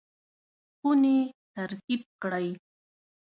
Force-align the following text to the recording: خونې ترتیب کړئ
خونې 0.77 1.17
ترتیب 1.53 2.01
کړئ 2.21 2.47